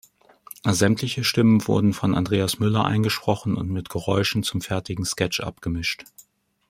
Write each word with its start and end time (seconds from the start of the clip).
Sämtliche 0.65 1.23
Stimmen 1.23 1.67
wurden 1.67 1.93
von 1.93 2.15
Andreas 2.15 2.57
Müller 2.57 2.85
eingesprochen 2.85 3.55
und 3.55 3.69
mit 3.69 3.89
Geräuschen 3.91 4.41
zum 4.41 4.59
fertigen 4.59 5.05
Sketch 5.05 5.41
abgemischt. 5.41 6.05